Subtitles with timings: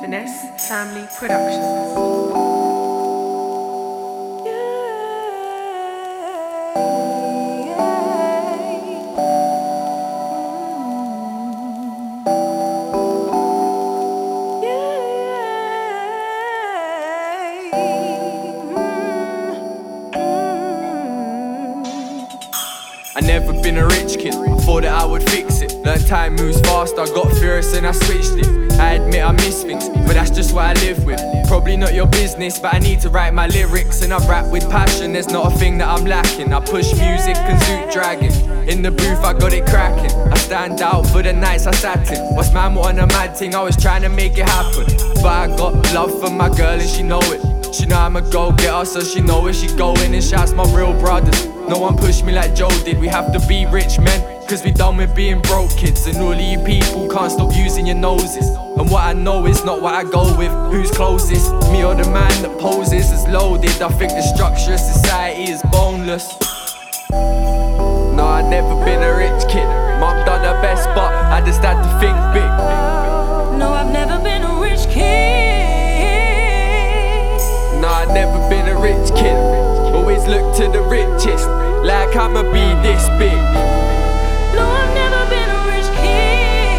[0.00, 0.50] Finesse.
[0.56, 2.29] Family Productions.
[23.16, 25.72] I never been a rich kid, I thought that I would fix it.
[25.84, 28.72] Learn time moves fast, I got furious and I switched it.
[28.74, 31.20] I admit I miss things, but that's just what I live with.
[31.48, 34.70] Probably not your business, but I need to write my lyrics and I rap with
[34.70, 35.12] passion.
[35.12, 36.52] There's not a thing that I'm lacking.
[36.52, 38.30] I push music and zoot dragon.
[38.68, 40.16] In the booth, I got it cracking.
[40.32, 42.36] I stand out for the nights I sat in.
[42.36, 43.56] What's man what on a mad thing?
[43.56, 46.88] I was trying to make it happen, but I got love for my girl and
[46.88, 47.49] she know it.
[47.72, 50.64] She know I'm a go getter, so she know where she going and shouts my
[50.74, 51.46] real brothers.
[51.68, 52.98] No one pushed me like Joe did.
[52.98, 56.06] We have to be rich men, cause we done with being broke kids.
[56.06, 58.48] And all of you people can't stop using your noses.
[58.48, 60.50] And what I know is not what I go with.
[60.72, 61.52] Who's closest?
[61.70, 63.80] Me or the man that poses is loaded.
[63.80, 66.26] I think the structure of society is boneless.
[67.10, 69.66] No, I never been a rich kid.
[70.00, 71.62] Mom done her best, but I just
[78.80, 79.36] rich kid.
[79.94, 81.46] Always look to the richest,
[81.84, 83.32] like I'ma be this big.
[84.54, 86.70] No, I've never been a rich kid.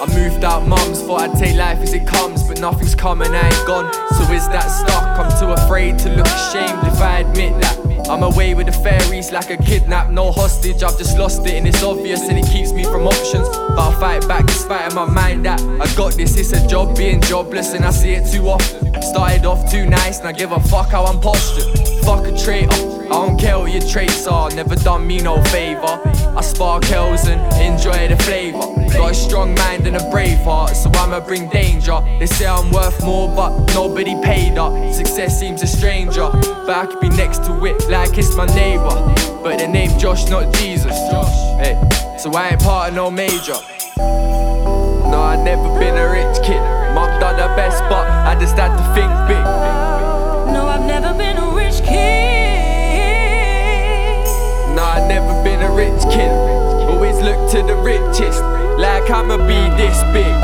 [0.00, 3.46] I moved out mums, thought I'd take life as it comes, but nothing's coming, I
[3.46, 3.92] ain't gone.
[4.14, 5.18] So is that stuck?
[5.18, 7.78] I'm too afraid to look ashamed if I admit that.
[8.08, 10.82] I'm away with the fairies like a kidnap, no hostage.
[10.82, 13.48] I've just lost it, and it's obvious, and it keeps me from options.
[13.48, 16.36] But I'll fight back despite in my mind that I got this.
[16.36, 18.93] It's a job being jobless, and I see it too often.
[19.02, 21.78] Started off too nice, I give a fuck how I'm postured.
[22.04, 22.72] Fuck a traitor.
[23.04, 26.00] I don't care what your traits are, never done me no favor.
[26.36, 28.58] I spark hills and enjoy the flavor.
[28.92, 32.00] Got a strong mind and a brave heart, so I'ma bring danger.
[32.18, 34.72] They say I'm worth more, but nobody paid up.
[34.92, 39.14] Success seems a stranger, but I could be next to it like it's my neighbor.
[39.42, 40.96] But the name Josh, not Jesus.
[41.60, 41.78] Hey,
[42.18, 43.56] so I ain't part of no major.
[43.96, 46.83] No, I've never been a rich kid.
[46.94, 49.44] Mom done her best, but I just had to think big.
[50.54, 52.54] No, I've never been a rich kid.
[54.76, 56.30] No, I've never been a rich kid.
[56.88, 58.40] Always look to the richest,
[58.78, 60.34] like I'ma be this big.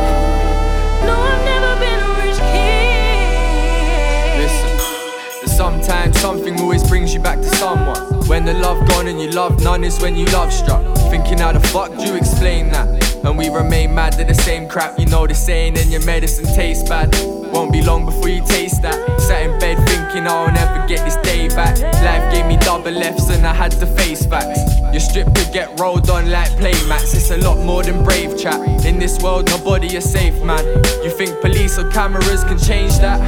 [1.07, 4.41] No, I've never been a rich kid.
[4.43, 8.27] Listen, sometimes something always brings you back to someone.
[8.27, 10.83] When the love gone and you love none is when you love struck.
[11.11, 13.10] Thinking how the fuck do you explain that?
[13.25, 16.47] And we remain mad at the same crap, you know the saying, and your medicine
[16.55, 17.15] tastes bad.
[17.53, 19.21] Won't be long before you taste that.
[19.21, 21.79] Sat in bed thinking oh, I'll never get this day back.
[22.03, 24.61] Life gave me double lefts and I had to face facts.
[24.93, 27.15] Your strip could get rolled on like playmats.
[27.15, 28.61] It's a lot more than brave chat.
[28.87, 30.65] In this world, nobody is safe, man.
[31.03, 33.21] You think police or cameras can change that?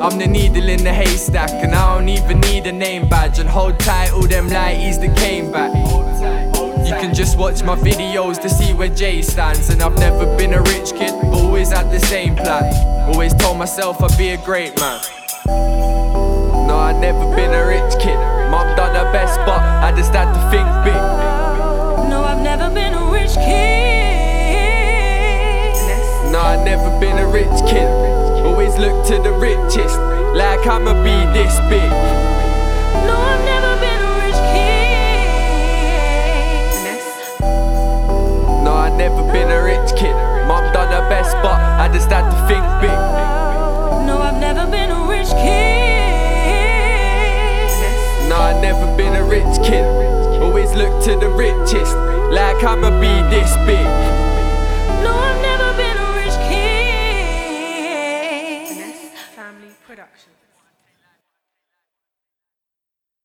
[0.00, 3.38] I'm the needle in the haystack, and I don't even need a name badge.
[3.38, 5.49] And hold tight, all them lighties that came
[7.40, 9.70] watch my videos to see where Jay stands.
[9.70, 12.70] And I've never been a rich kid, but always had the same plan.
[13.08, 15.00] Always told myself I'd be a great man.
[16.68, 18.18] No, I never been a rich kid.
[18.52, 21.02] Mom done her best, but I just had to think big.
[22.10, 23.80] No, I've never been a rich kid.
[26.30, 27.88] No, I've never been a rich kid.
[28.44, 29.98] Always look to the richest,
[30.36, 31.90] like I'ma be this big.
[33.08, 33.59] No, I've never
[49.30, 49.86] rich kid.
[50.42, 51.94] Always look to the richest,
[52.32, 54.19] like I'ma be this big.